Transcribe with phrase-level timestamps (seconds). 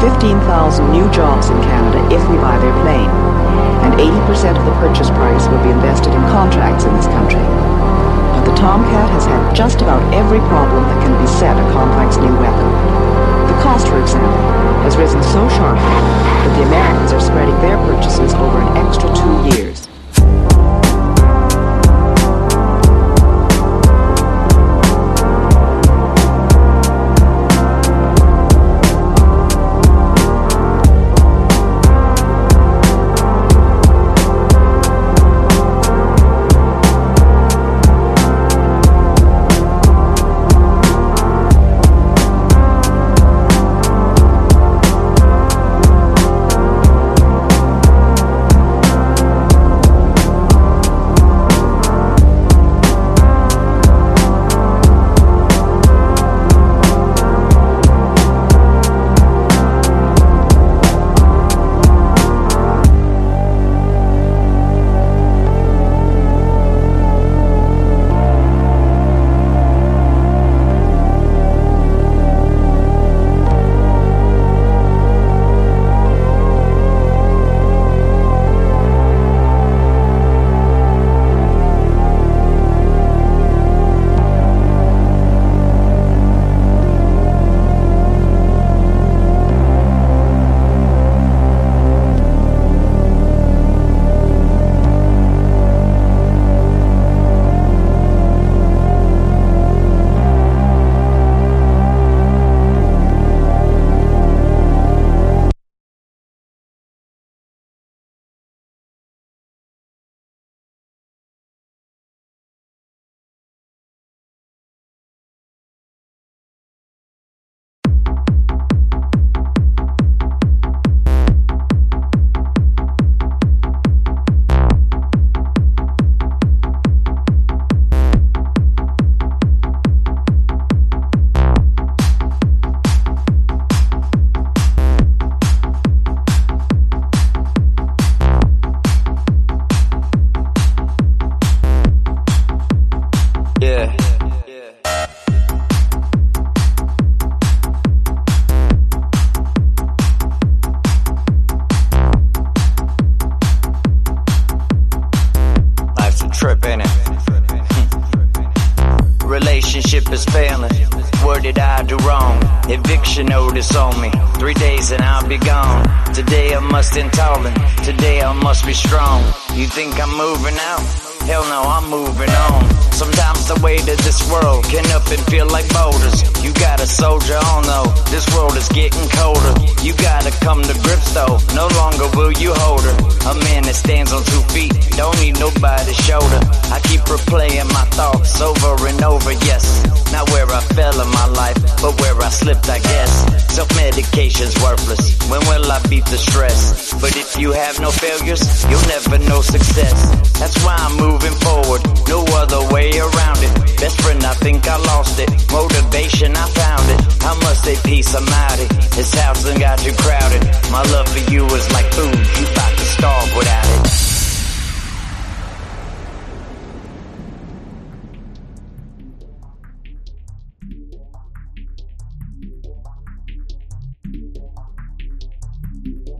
[0.00, 3.10] 15,000 new jobs in Canada if we buy their plane.
[3.82, 7.42] And 80% of the purchase price will be invested in contracts in this country.
[8.34, 12.30] But the Tomcat has had just about every problem that can beset a complex new
[12.38, 12.70] weapon.
[13.50, 14.38] The cost, for example,
[14.86, 19.56] has risen so sharply that the Americans are spreading their purchases over an extra two
[19.56, 19.87] years.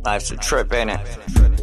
[0.09, 1.58] Life's a trip, ain't it?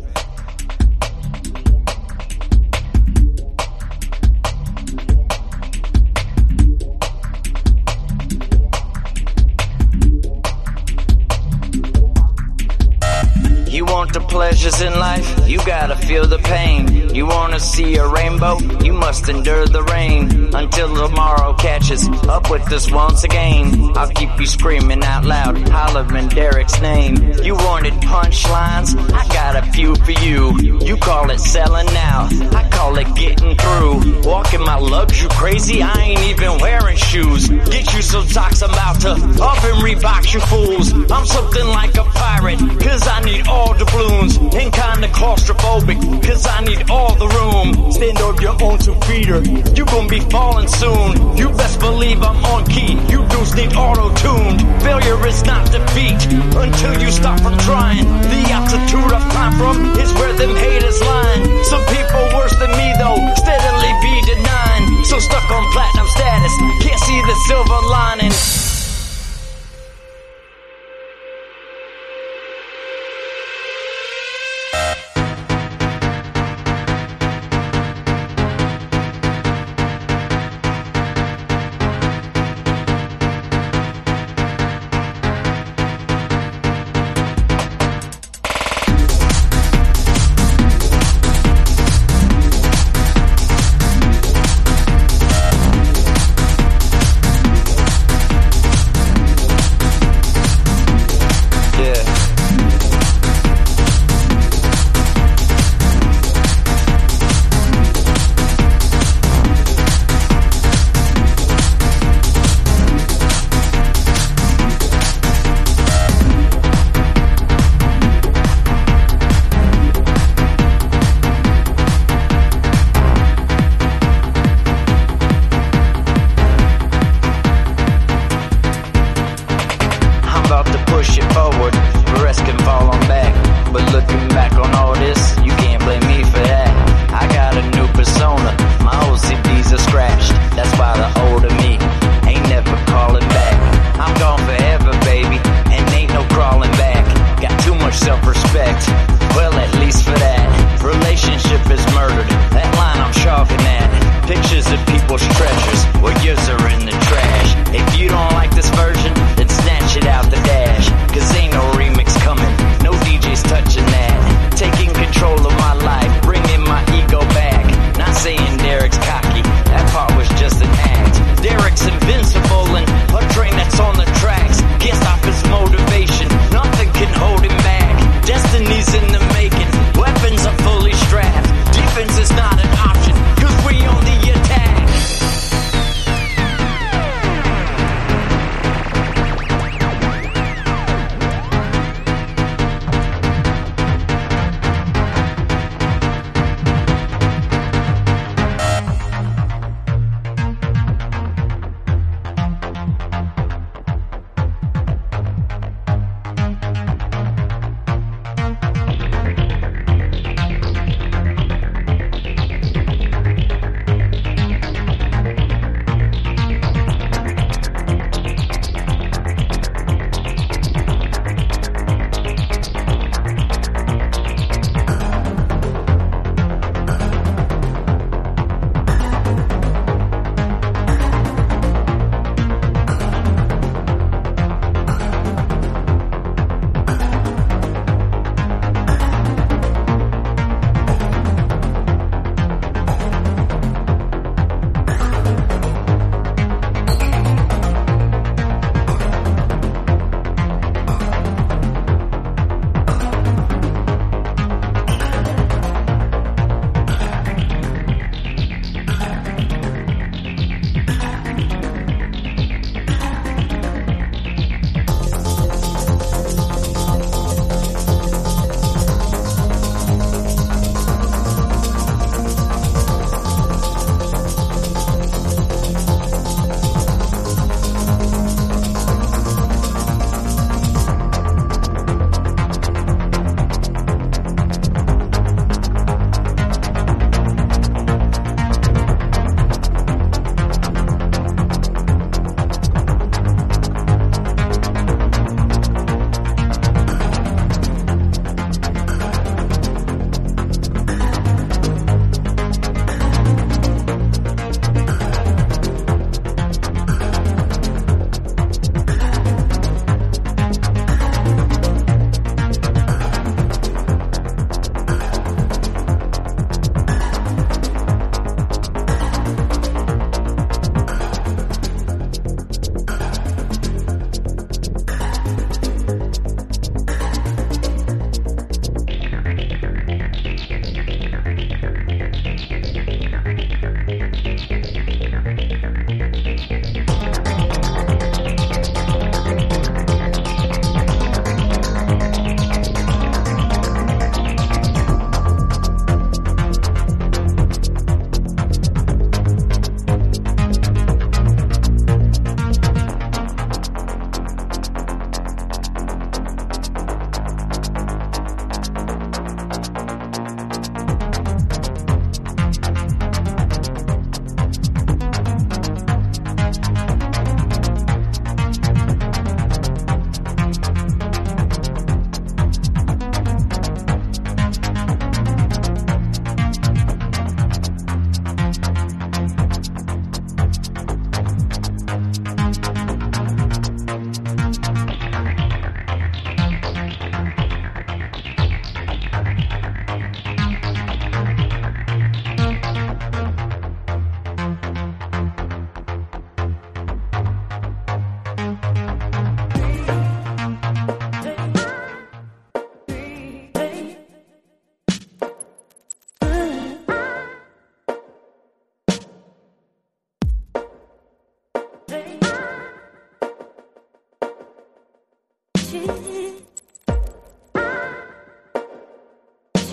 [14.46, 17.10] Pleasures in life, you gotta feel the pain.
[17.16, 20.54] You wanna see a rainbow, you must endure the rain.
[20.54, 23.92] Until tomorrow catches up with us once again.
[23.98, 27.16] I'll keep you screaming out loud, hollering Derek's name.
[27.42, 28.90] You wanted punchlines,
[29.22, 30.42] I got a few for you.
[30.90, 32.32] You call it selling out.
[32.54, 34.22] I call it getting through.
[34.30, 37.50] Walking my luxury crazy, I ain't even wearing shoes.
[37.50, 40.94] Get you some socks, I'm about to up and rebox you fools.
[41.12, 46.46] I'm something like a pirate, cause I need all the doubloons and kinda claustrophobic, cause
[46.46, 47.92] I need all the room.
[47.92, 49.42] Stand on your own two feeder,
[49.78, 51.38] you gon' be falling soon.
[51.38, 54.62] You best believe I'm on key, you dudes need auto-tuned.
[54.84, 56.22] Failure is not defeat
[56.64, 58.06] until you stop from trying.
[58.34, 61.64] The altitude I climb from is where them haters line.
[61.64, 65.04] Some people worse than me though, steadily be denying.
[65.04, 68.32] So stuck on platinum status, can't see the silver lining.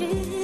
[0.02, 0.41] Thank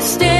[0.00, 0.39] Stay.